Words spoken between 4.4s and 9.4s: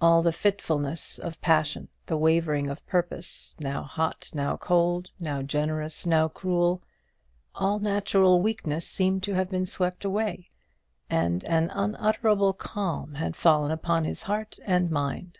cold, now generous, now cruel, all natural weakness seemed to